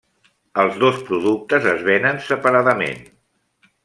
[0.61, 3.05] Els dos productes es venen separadament.